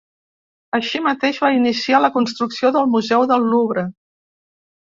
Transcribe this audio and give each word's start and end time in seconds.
Així 0.77 1.01
mateix 1.07 1.41
va 1.43 1.51
iniciar 1.57 2.01
la 2.05 2.11
construcció 2.17 2.73
del 2.79 2.91
museu 2.97 3.29
del 3.33 3.47
Louvre. 3.53 3.85